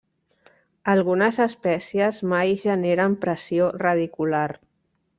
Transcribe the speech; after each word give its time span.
Algunes 0.93 1.37
espècies 1.45 2.23
mai 2.33 2.57
generen 2.65 3.19
pressió 3.27 3.71
radicular. 3.87 4.47